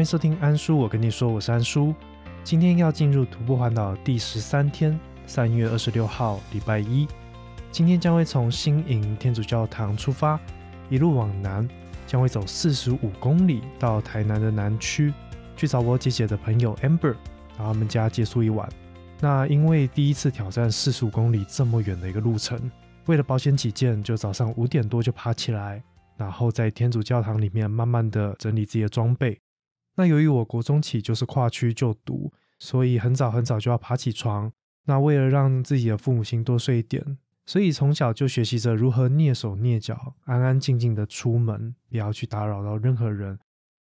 [0.00, 1.94] 欢迎收听安叔，我跟你说，我是安叔。
[2.42, 7.06] 今天要进入徒步环岛第十三天，三月二十六号，礼拜一。
[7.70, 10.40] 今天将会从新营天主教堂出发，
[10.88, 11.68] 一路往南，
[12.06, 15.12] 将会走四十五公里到台南的南区，
[15.54, 17.14] 去找我姐姐的朋友 Amber，
[17.58, 18.66] 然后他们家借宿一晚。
[19.20, 22.58] 那因为第一次挑战四十五公里这么远的一个路程，
[23.04, 25.82] 为了保险起见，就早上五点多就爬起来，
[26.16, 29.38] 然后在天主教堂里面慢慢的整理自己的装备。
[29.96, 34.52] 那由于我国中起就是跨区就读，所以很早很早就要爬起床。
[34.84, 43.38] 那为了让自己的父母亲多睡一点，所以从小就学习着如何蹑手蹑脚、安安静静的出门，不要去打扰到任何人。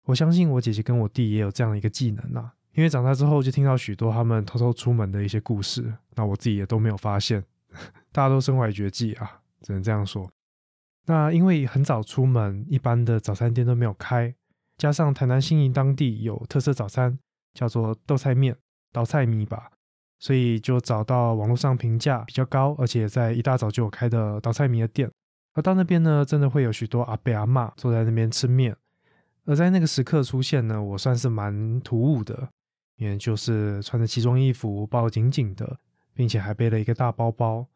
[0.04, 7.44] 我相信我姐姐跟我弟也有这样的一个技能啊，因为长大之后就听到许多他们偷偷出门的一些故事，那我自己也都没有发现，
[8.10, 10.30] 大家都身怀绝技啊，只能这样说。
[11.04, 14.34] 那因为很早出门，一般的早餐店都没有开。
[14.78, 17.18] 加上台南新营当地有特色早餐，
[17.52, 18.56] 叫做豆菜面、
[18.92, 19.70] 刀菜米吧，
[20.20, 25.10] 所以就找到网络上评价比较高，而且在一大早就有开的刀菜米的店。
[25.54, 28.76] 而到那边呢，真的会有许多阿伯阿妈坐在那边吃面。
[29.44, 32.48] 而在那个时刻出现呢，我算是蛮突兀的，
[32.98, 35.78] 因为就是穿着西装衣服，抱紧紧的，
[36.14, 37.66] 并且还背了一个大包包。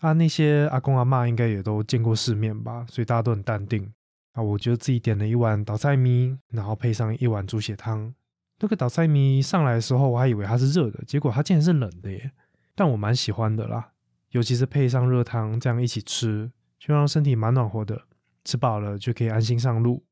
[0.00, 3.90] 啊，那些阿公阿妈应该也都见过世面吧，所以大家都很淡定。
[4.32, 8.14] 啊，我就自己点了一碗倒菜米，然后配上一碗猪血汤。
[8.60, 12.30] 那个倒菜米上来的时候，我还以为它是热的，结果它竟然是冷的耶！
[12.74, 13.92] 但我蛮喜欢的啦，
[14.30, 18.02] 尤其是配上热汤，这样一起吃，就让身体蛮暖和的。
[18.44, 20.04] 吃饱了就可以安心上路。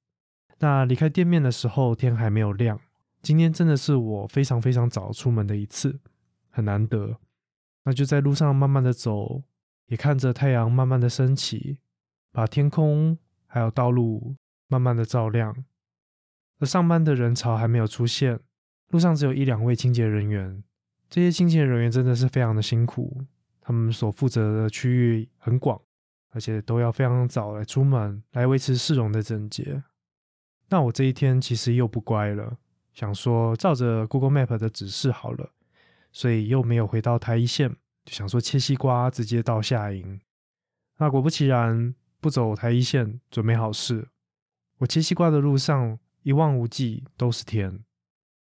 [0.58, 2.80] 那离开店面的时候，天还没有亮。
[3.22, 6.00] 今天真的是我非常非常早出门的一次，
[6.50, 7.18] 很难得。
[7.84, 9.42] 那就在路上慢慢的走，
[9.86, 11.78] 也看着太阳慢慢的升起，
[12.32, 13.18] 把天空。
[13.48, 14.36] 还有道路
[14.68, 15.64] 慢慢的照亮，
[16.58, 18.38] 而上班的人潮还没有出现，
[18.90, 20.62] 路上只有一两位清洁人员。
[21.08, 23.24] 这些清洁人员真的是非常的辛苦，
[23.62, 25.80] 他们所负责的区域很广，
[26.32, 29.82] 而且都要非常早来出门来维持市容的整洁。
[30.68, 32.58] 那我这一天其实又不乖了，
[32.92, 35.50] 想说照着 Google Map 的指示好了，
[36.12, 37.70] 所以又没有回到台一线，
[38.04, 40.20] 就想说切西瓜直接到下营。
[40.98, 41.94] 那果不其然。
[42.20, 44.08] 不走台一线，准没好事。
[44.78, 47.84] 我切西瓜的路上一望无际都是天。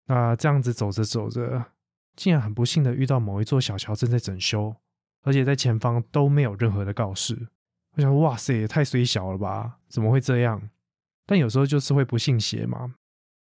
[0.06, 1.66] 那这样子走着走着，
[2.16, 4.76] 竟然很不幸的遇到某一座小桥正在整修，
[5.22, 7.48] 而且在前方都没有任何的告示。
[7.96, 9.78] 我想，哇塞，也太水小了吧？
[9.88, 10.68] 怎么会这样？
[11.26, 12.96] 但有时候就是会不信邪嘛，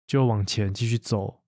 [0.06, 1.42] 就往前继续走。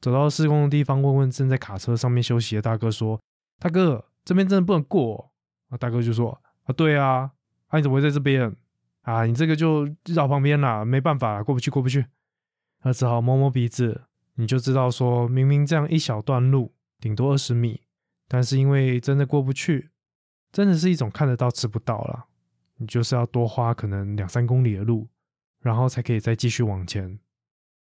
[0.00, 3.20] 走到施工的地方，问问正在卡车上面休息的大哥说
[3.58, 5.32] ：“大哥，这边真的不能过。”
[5.70, 7.32] 啊，大哥就说：“啊，对啊。”
[7.68, 8.54] 啊，你怎么会在这边
[9.02, 9.24] 啊？
[9.24, 12.06] 你这个就绕旁边啦，没办法，过不去，过不去。
[12.82, 14.02] 那只好摸摸鼻子，
[14.34, 17.82] 你就知道说，明明这样一小段路，顶多二十米，
[18.28, 19.90] 但是因为真的过不去，
[20.52, 22.26] 真的是一种看得到吃不到了。
[22.76, 25.08] 你就是要多花可能两三公里的路，
[25.60, 27.18] 然后才可以再继续往前。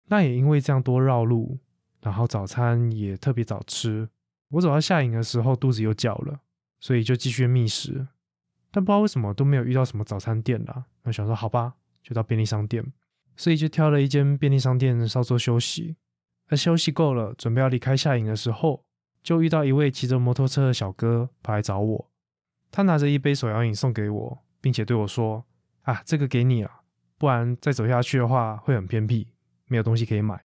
[0.07, 1.59] 那也因为这样多绕路，
[2.03, 4.09] 然后早餐也特别早吃。
[4.51, 6.41] 我走到下营的时候，肚子又叫了，
[6.79, 8.07] 所以就继续觅食。
[8.73, 10.87] 但不知道为什么都没有遇到什么早餐店啦。
[11.05, 12.85] 我想说好吧，就到便利商店，
[13.37, 15.95] 所以就挑了一间便利商店稍作休息。
[16.49, 18.85] 而休息够了，准备要离开下营的时候，
[19.23, 22.11] 就遇到一位骑着摩托车的小哥跑来找我。
[22.71, 25.45] 他拿着一杯手摇饮送给我，并且对我说
[25.85, 26.71] ：“啊，这个给你了，
[27.19, 29.29] 不然再走下去的话会很偏僻，
[29.67, 30.43] 没有东西可以买。”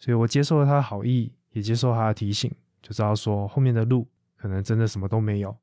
[0.00, 2.50] 所以我接受了他的好意，也接受他的提醒，
[2.82, 4.06] 就知道说后面的路
[4.36, 5.56] 可能真的什么都没有。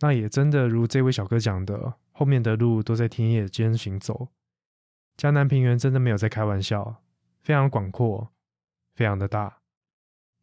[0.00, 4.28] 那也真的如这位小哥讲的，后面的路都在田野间行走。
[5.16, 7.02] 江南平原真的没有在开玩笑，
[7.42, 8.30] 非常广阔，
[8.94, 9.58] 非常的大。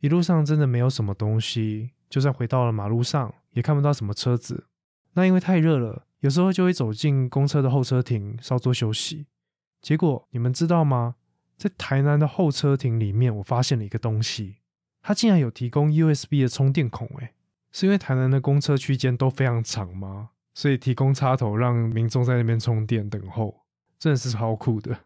[0.02, 4.68] 一路上真的没有什么东西，就算回到了马路上，也看不到什么车子。
[5.14, 9.28] 那因为太热了，有时候就会走进公车的候车亭稍作休息。
[9.82, 11.16] 结果你们知道吗？
[11.56, 14.58] 在台南的候车亭里面，我发现了一个东西，
[15.02, 17.35] 它竟然有提供 USB 的充电孔，诶
[17.76, 20.30] 是因为台南的公车区间都非常长吗？
[20.54, 23.66] 所以提供插头让民众在那边充电等候，
[24.00, 24.98] 真的是超酷的。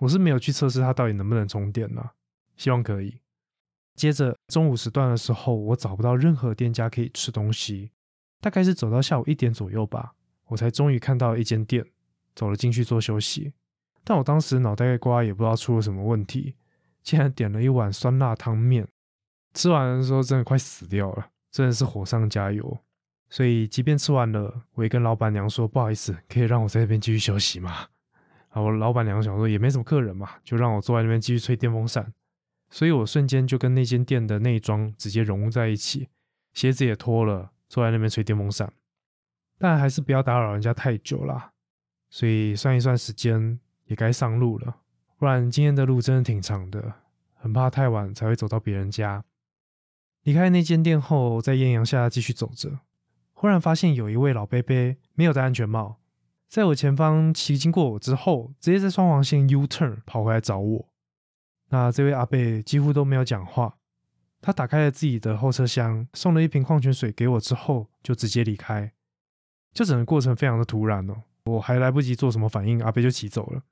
[0.00, 2.10] 我是没有去测试它到底能不能充电呢，
[2.58, 3.22] 希望可以。
[3.94, 7.92] 接着中午时段的时候，我找不到任何店家可以吃东西，
[8.42, 10.12] 大概是走到下午一点左右吧，
[10.48, 11.86] 我才终于看到一间店，
[12.34, 13.54] 走了进去做休息。
[14.04, 16.56] 但我当时脑袋瓜也不知道出了什么问题，
[17.02, 18.86] 竟然点了一碗酸辣汤面，
[19.54, 21.30] 吃完的时候真的快死掉了。
[21.52, 22.78] 真的是火上加油，
[23.28, 27.88] 所以即便吃完了，我也跟老板娘说不好意思，可以让我在这边继续休息吗？
[28.48, 32.12] 啊，我老板娘想说也没什么客人嘛，就让我坐在那边继续吹电风扇，
[32.70, 36.08] 所以我瞬间就跟那间店的内装直接融在一起，
[36.54, 38.72] 鞋子也脱了，坐在那边吹电风扇。
[39.58, 41.52] 但还是不要打扰人家太久啦，
[42.10, 44.78] 所以算一算时间，也该上路了。
[45.18, 46.94] 不然今天的路真的挺长的，
[47.34, 49.22] 很怕太晚才会走到别人家。
[50.22, 52.80] 离开那间店后，在艳阳下继续走着，
[53.32, 55.98] 忽然发现有一位老伯伯没有戴安全帽。
[56.48, 60.88] 在我前方骑经过我之后，直接在双黄线 U turn 跑回来找我。
[61.70, 63.78] 那这位阿贝几乎都没有讲话，
[64.40, 68.92] 他打开了自己的后车厢，送了一瓶矿泉水给我之后，就直接离开。
[69.72, 73.62] 就整个过程非常的突然哦，我还来不及做什么反应，阿贝就骑走了。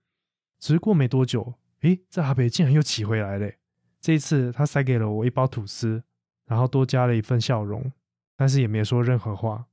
[0.58, 3.52] 只是过没多久，诶，这阿贝竟然又骑回来了。
[4.00, 6.02] 这一次他塞给了我一包吐司，
[6.50, 7.92] 然后多加了一份笑容，
[8.34, 9.66] 但是也没有说任何话。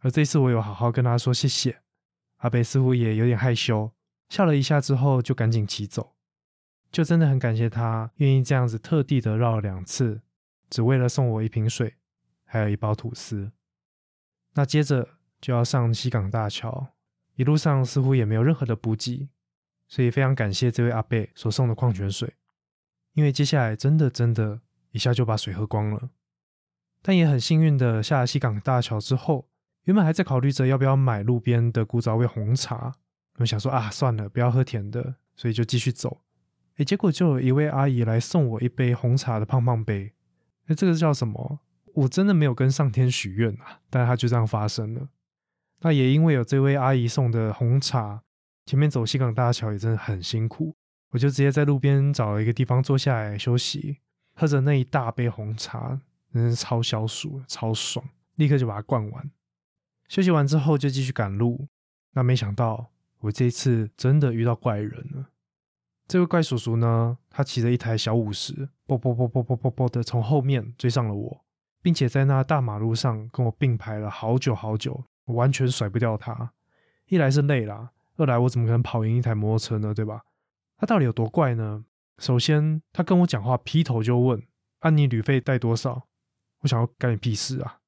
[0.00, 1.80] 而这次我有好好跟他说谢谢。
[2.38, 3.92] 阿北似乎也有点害羞，
[4.28, 6.16] 笑了一下之后就赶紧骑走，
[6.90, 10.22] 就真的很感谢他愿意这样子特地的绕了两次，
[10.68, 11.94] 只为了送我一瓶水，
[12.44, 13.52] 还有一包吐司。
[14.54, 15.08] 那接着
[15.40, 16.94] 就要上西港大桥，
[17.36, 19.28] 一路上似乎也没有任何的补给，
[19.86, 22.34] 所以非常感谢这位阿贝所送的矿泉水，
[23.12, 24.60] 因为接下来真的真的
[24.92, 26.10] 一下就把水喝光了。
[27.02, 29.48] 但也很幸运的下了西港大桥之后。
[29.84, 32.96] 原本还在考虑着要不要买路边的古早味红茶，
[33.38, 36.20] 我想说啊，算了，不要喝甜的，所以就继续走。
[36.76, 40.12] 哎，结果就有一位阿姨来送我一杯红茶的胖胖杯。
[40.66, 41.60] 那，这个叫什么？
[41.94, 45.08] 我真的没有跟上天许愿啊，但是它就这样发生了。
[45.80, 48.22] 那也因为有这位阿姨送的红茶，
[48.66, 50.76] 前面走西港大桥也真的很辛苦，
[51.12, 54.00] 我就直接在路边找了一个地方坐下来休息，
[54.40, 56.00] 喝着那一大杯红茶，
[56.32, 59.28] 真是超消暑，超爽，立刻就把它灌完。
[60.06, 61.66] 休息完之后就继续赶路，
[62.12, 62.86] 那没想到
[63.18, 65.30] 我这一次真的遇到怪人了。
[66.06, 71.44] 这位怪叔叔呢，他骑着一台小五十，啵啵啵啵啵啵啵的从后面追上了我，
[71.82, 76.52] 并且在那大马路上跟我并排了好久好久，我完全甩不掉他。
[77.08, 79.92] 一来是累啦，二来我怎么可能跑赢一台摩托车呢？
[79.92, 80.22] 对吧？
[80.76, 81.84] 他到底有多怪呢？
[82.18, 84.42] 首先，他跟我讲话劈头就问
[84.80, 86.08] ：“按你旅费带多少？”
[86.62, 87.78] 我想要干你屁事啊！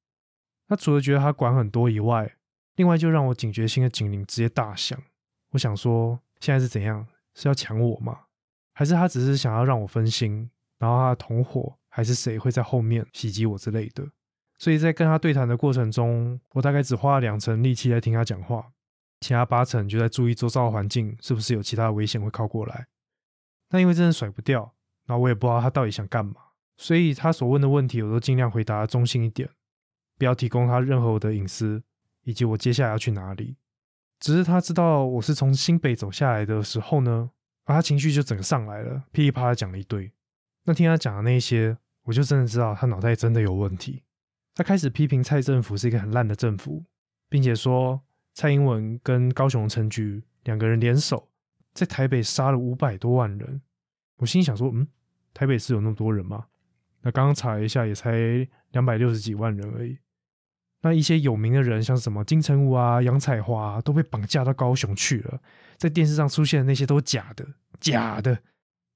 [0.67, 2.37] 他除了觉得他管很多以外，
[2.75, 4.97] 另外就让我警觉性的警铃直接大响。
[5.51, 7.05] 我想说，现在是怎样？
[7.35, 8.17] 是要抢我吗？
[8.73, 10.49] 还是他只是想要让我分心？
[10.79, 14.07] 然后他的同伙还是谁会在后面袭击我之类的？
[14.57, 18.71] 所以在跟他对谈的过程中，我大概只花了两成力气来听他讲话，
[19.19, 22.87] 其他八成就在注意周遭的环境是不是有其他的危险会靠过来。
[23.71, 24.73] 那因为真的甩不掉，
[25.07, 26.35] 然后我也不知道他到底想干嘛，
[26.77, 29.49] 所以他所问的问题我都尽量回答中性一点。
[30.17, 31.81] 不要提供他任何我的隐私，
[32.23, 33.55] 以及我接下来要去哪里。
[34.19, 37.31] 只是他知道我是从新北走下来的时候呢，
[37.65, 40.11] 他情绪就整个上来了，噼里啪啦讲了一堆。
[40.65, 44.03] 那听他讲的那些，我就真的知道他脑袋真的有问题。
[44.53, 46.83] 他开始批评蔡政府是一个很烂的政府，
[47.29, 47.99] 并且说
[48.35, 51.30] 蔡英文跟高雄城局两个人联手，
[51.73, 53.61] 在台北杀了五百多万人。
[54.17, 54.87] 我心想说，嗯，
[55.33, 56.45] 台北是有那么多人吗？
[57.01, 59.97] 那刚刚查一下，也才两百六十几万人而已。
[60.83, 65.41] 那一些有名的人，像什么金城武啊、杨彩华，都被绑架到高雄去了。
[65.77, 67.47] 在电视上出现的那些都是假的，
[67.79, 68.35] 假的，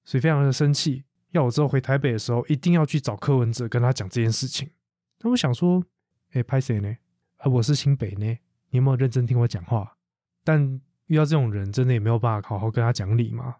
[0.03, 1.03] 所以非常的生气。
[1.32, 4.70] 要我之后回台北的时候，一定要去找柯文哲，跟他讲这件事情。
[5.22, 5.84] 那我想说，
[6.32, 6.96] 哎，拍谁呢？
[7.38, 8.25] 啊，我是新北呢，
[8.70, 9.98] 你有没有认真听我讲话？
[10.44, 13.55] 但遇到这种人，真的也没有办法好好跟他讲理嘛。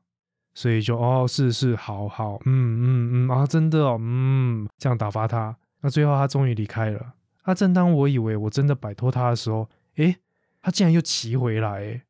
[0.53, 5.57] 所以就哦，是是，好好，嗯嗯嗯啊，真的哦，嗯，这样打发他。
[5.81, 7.13] 那最后他终于离开了。
[7.45, 10.15] 那正当我以为我真的摆脱他的时候，诶，
[10.61, 12.03] 他竟然又骑回来，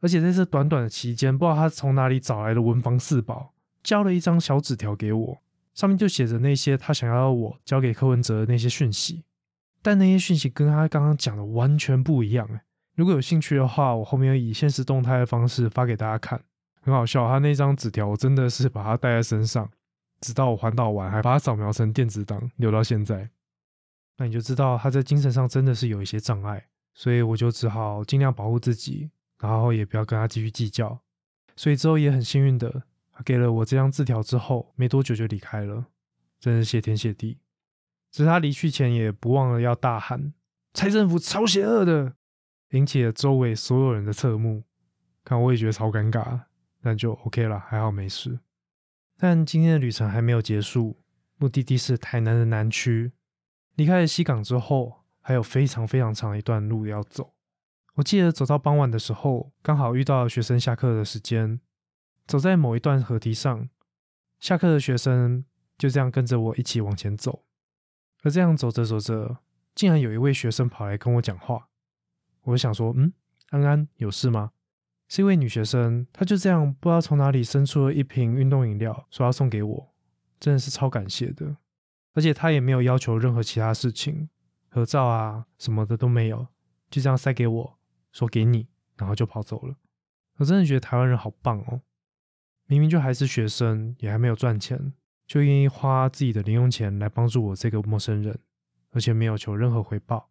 [0.00, 3.54] 而且在这短短的期间，不知道他从哪里找来的文房四宝，
[3.84, 5.38] 交了一张小纸条给我，
[5.72, 9.22] 上面就写着那些他想要我交给柯文哲的那些讯息，
[9.80, 12.46] 但那些讯息跟他刚刚讲的完全不一样。
[12.48, 12.60] 诶，
[12.96, 16.42] 如果有兴趣的话，我后面以现实动态的方式发给大家看，
[16.80, 17.28] 很好笑。
[17.28, 19.70] 他那张纸条，我真的是把它带在身上，
[20.20, 23.28] 直到我环岛完，还把它扫描成电子档留到现在。
[24.16, 30.98] 那你就知道他在精神上真的是有一些障碍，所以我就只好尽量保护自己，然后也不要跟他继续计较。
[31.54, 35.84] 所以之后也很幸运的，他给了我这张字条之后，没多久就离开了，
[36.40, 37.36] 真是谢天谢地。
[38.10, 40.32] 只是他离去前也不忘了要大喊
[40.72, 42.14] “蔡政府超邪恶的”，
[42.70, 44.64] 引起了周围所有人的侧目。
[45.24, 46.42] 看我也觉得超尴尬，
[46.80, 48.38] 但就 OK 了，还好没事。
[49.16, 51.02] 但今天的旅程还没有结束，
[51.36, 53.12] 目的地是台南的南区。
[53.74, 57.34] 离开了西港之后，还有非常非常长一段路要走。
[57.94, 61.60] 我记得走到傍晚的时候，刚好遇到学生下课的时间，
[62.26, 63.68] 走在某一段河堤上，
[64.38, 65.44] 下课的学生
[65.76, 67.44] 就这样跟着我一起往前走。
[68.22, 69.38] 而这样走着走着，
[69.74, 71.68] 竟然有一位学生跑来跟我讲话。
[72.46, 73.12] 我就想说，嗯，
[73.50, 74.52] 安安有事吗？
[75.08, 79.94] 是一位女学生，她就这样不知道从哪里伸出了一瓶运动饮料，说要送给我，
[80.38, 81.56] 真的是超感谢的。
[82.14, 84.28] 而且她也没有要求任何其他事情，
[84.68, 86.46] 合照啊什么的都没有，
[86.88, 87.78] 就这样塞给我，
[88.12, 89.76] 说给你，然后就跑走了。
[90.36, 91.80] 我真的觉得台湾人好棒哦，
[92.66, 94.92] 明明就还是学生，也还没有赚钱，
[95.26, 98.38] 就愿意花自己的零用钱来帮助我这个陌生人，
[98.90, 100.30] 而且没有求任何回报。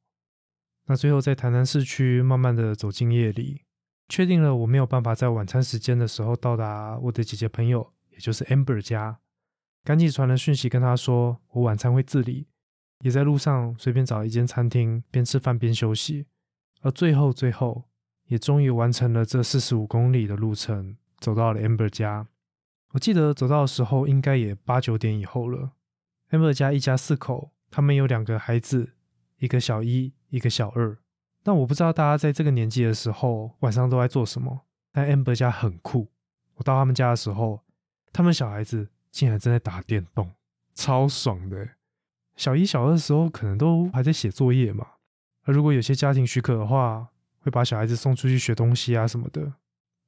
[0.87, 3.61] 那最后在台南市区慢慢的走进夜里。
[4.07, 9.17] 确定了，我没有办法在晚餐时间的时候到达我的姐姐朋友，也就是 Amber 家，
[9.83, 12.45] 赶紧传了讯息跟她说，我晚餐会自理，
[12.99, 16.27] 也在路上随便找一间餐厅，边吃饭边休息。
[16.81, 17.85] 而最后，最后
[18.27, 22.27] 也终于完成了这四十五公里的路程，走到了 Amber 家。
[22.91, 25.71] 我记得走到的时候应该也八九点以后了。
[26.29, 28.93] Amber 家一家四口，他们有两个孩子，
[29.39, 30.97] 一个小一，一个小二。
[31.43, 34.61] 那我不知道大家在这个年纪的时候晚上都在做什么。
[34.91, 36.07] 但 Amber 家很酷，
[36.55, 37.61] 我到他们家的时候，
[38.13, 40.31] 他们小孩子竟然正在打电动，
[40.73, 41.67] 超爽的。
[42.37, 44.87] 小一、小二的时候可能都还在写作业嘛，
[45.43, 47.09] 而如果有些家庭许可的话，
[47.41, 49.53] 会把小孩子送出去学东西啊什么的，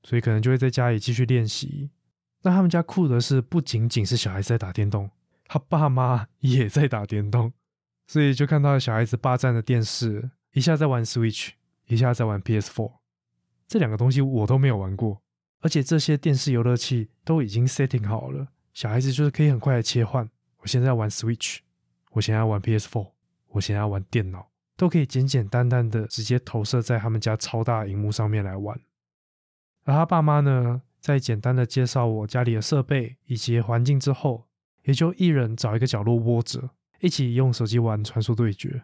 [0.03, 1.89] 所以可能就会在家里继续练习。
[2.43, 5.09] 那他们家酷的是，不仅仅是小孩子在打电动，
[5.47, 7.51] 他爸妈也在打电动，
[8.07, 10.31] 所以就看到小孩子霸占了电视。
[10.53, 11.49] 一下在玩 Switch，
[11.85, 12.93] 一下在玩 PS4，
[13.67, 15.21] 这两个东西我都没有玩过，
[15.59, 20.27] 而且这些电视游乐器都已经 setting 好了，小孩子就是可以很快的切换。
[20.61, 21.59] 我现在玩 Switch，
[22.11, 23.11] 我现在玩 PS4，
[23.49, 28.79] 我现在玩电脑，都可以简简单单的直接投射在他们家超大荧幕上面来玩。
[29.83, 34.47] 而他爸妈呢，在简单的介绍我家里的设备以及环境之后，
[34.83, 38.83] 也就一人找一个角落窝着，一起用手机玩传说对决。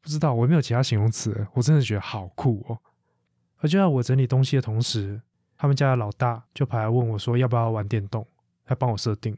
[0.00, 2.78] 不知道，我没有其他形容词，我真的觉得好酷哦！
[3.58, 5.20] 而就在我整理东西的同时，
[5.56, 8.26] 他们家的老大就跑来问我，说要不要玩电动，
[8.66, 9.36] 来帮我设定。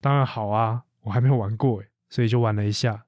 [0.00, 3.04] 当然好啊，我还没有玩过诶，所以就玩了一下。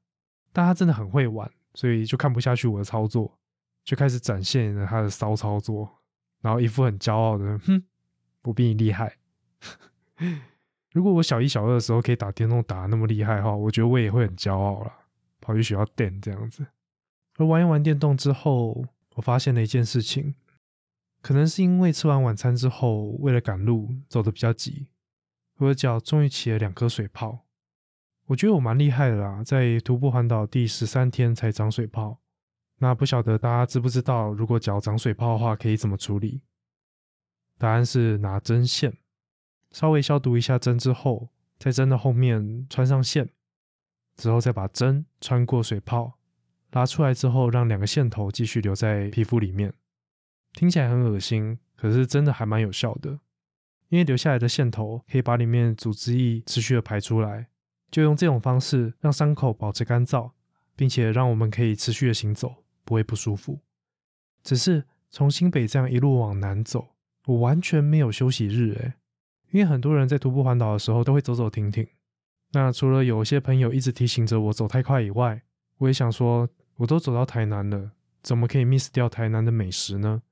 [0.53, 3.39] 但他真的很会玩，所以就看不下去我的操作，
[3.85, 5.89] 就开始展现了他的骚操作，
[6.43, 7.83] 然后一副很骄傲的，哼，
[8.43, 9.17] 我比你厉害。
[10.93, 14.93] 如果我小一、小二的时候可以打电动打那么厉害的话，我觉得我也会很骄傲啦，
[15.41, 16.67] 跑去学校电这样子。
[17.37, 20.35] 而玩一玩电动之后，我发现了一件事情，
[21.23, 24.89] 可能是因为吃完晚餐之后，为了赶路走得比较急，
[25.59, 27.47] 我的脚终于起了两颗水泡。
[28.27, 32.21] 我觉得我蛮厉害的啦，在徒步环岛第十三天才长水泡。
[32.79, 36.43] 那不晓得大家知不知道，如果脚长水泡的话，可以怎么处理？
[37.59, 38.97] 答案是拿针线，
[39.73, 43.31] 稍微消毒一下针之后，在针的后面穿上线，
[44.17, 46.19] 之后再把针穿过水泡。
[46.73, 49.75] 拉出来之后，让两个线头继续留在皮肤里面，
[50.53, 53.19] 听起来很恶心，可是真的还蛮有效的。
[53.89, 57.49] 因为留下来的线头可以把里面组织液持续的排出来，
[57.91, 60.31] 就用这种方式让伤口保持干燥，
[60.77, 63.59] 并且让我们可以持续的行走，不会不舒服。
[64.45, 66.95] 只是从新北这样一路往南走，
[67.27, 68.95] 我完全没有休息日诶，
[69.51, 71.87] 因为很多人在徒步环岛的时候都会走走停停。
[72.53, 75.43] 那除了有些朋友一直提醒着我走太快以外，
[75.79, 76.49] 我也想说。
[76.81, 77.91] 我都走到台南了，
[78.23, 80.23] 怎么可以 miss 掉台南的美食呢？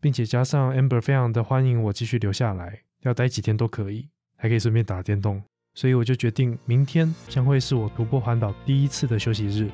[0.00, 5.42] 并且加上 Amber 非常的欢迎我继续留下来，要待几天都可以，还可以顺便打电动，
[5.74, 9.68] 所以我就决定明天将会是我徒步环岛第一次的休息日，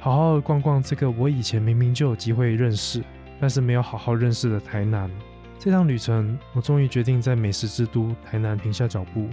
[0.00, 3.04] 好好的逛逛这个我以前明明就有机会认识，
[3.38, 5.10] 但是没有好好认识的台南。
[5.58, 9.28] 这趟旅程，我终于决定在美食之都台南停下脚步，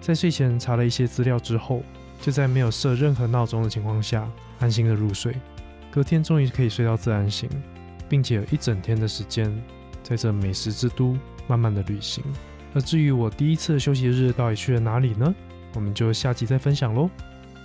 [0.00, 1.82] 在睡前查了一些资料之后，
[2.20, 5.34] 就在没有设任何闹钟的情况下，安心的入睡。
[5.90, 7.48] 隔天终于可以睡到自然醒，
[8.08, 9.50] 并且有一整天的时间
[10.02, 11.16] 在这美食之都
[11.46, 12.22] 慢慢的旅行。
[12.74, 15.34] 而至于我第一次休息日到底去了哪里呢？
[15.74, 17.08] 我们就下集再分享喽。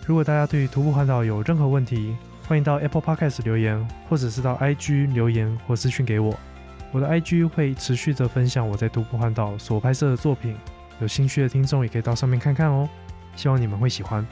[0.05, 2.15] 如果大家对于徒步环岛有任何问题，
[2.47, 6.37] 欢迎到 Apple Podcast 留言，或者是到 IG 留言或私讯给我。
[6.93, 10.55] 我的 IG 会持续的分享我在徒步环岛所拍摄的作品，
[11.01, 12.87] 有兴趣的听众也可以到上面看看哦。
[13.35, 14.25] 希望你们会喜欢。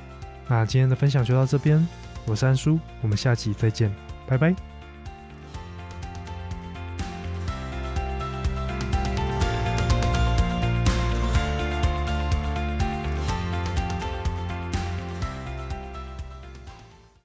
[0.47, 1.85] 那今天的分享就到这边。
[2.27, 3.91] 我是安叔，我们下期再见，
[4.27, 4.70] 拜拜。